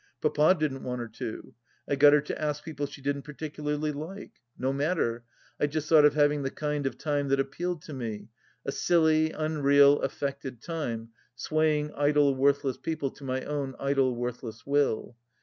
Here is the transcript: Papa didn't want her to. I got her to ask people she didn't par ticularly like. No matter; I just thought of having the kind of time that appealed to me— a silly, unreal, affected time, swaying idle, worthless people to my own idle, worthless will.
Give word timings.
Papa 0.19 0.55
didn't 0.59 0.81
want 0.81 0.99
her 1.01 1.07
to. 1.07 1.53
I 1.87 1.93
got 1.95 2.11
her 2.13 2.21
to 2.21 2.41
ask 2.41 2.63
people 2.65 2.87
she 2.87 3.03
didn't 3.03 3.21
par 3.21 3.35
ticularly 3.35 3.93
like. 3.93 4.41
No 4.57 4.73
matter; 4.73 5.25
I 5.59 5.67
just 5.67 5.87
thought 5.87 6.05
of 6.05 6.15
having 6.15 6.41
the 6.41 6.49
kind 6.49 6.87
of 6.87 6.97
time 6.97 7.27
that 7.27 7.39
appealed 7.39 7.83
to 7.83 7.93
me— 7.93 8.29
a 8.65 8.71
silly, 8.71 9.29
unreal, 9.29 10.01
affected 10.01 10.59
time, 10.59 11.09
swaying 11.35 11.91
idle, 11.93 12.33
worthless 12.33 12.77
people 12.77 13.11
to 13.11 13.23
my 13.23 13.43
own 13.43 13.75
idle, 13.79 14.15
worthless 14.15 14.65
will. 14.65 15.15